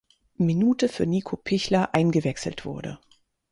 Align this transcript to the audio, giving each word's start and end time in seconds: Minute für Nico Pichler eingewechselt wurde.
Minute 0.39 0.89
für 0.89 1.05
Nico 1.05 1.37
Pichler 1.37 1.93
eingewechselt 1.93 2.65
wurde. 2.65 2.97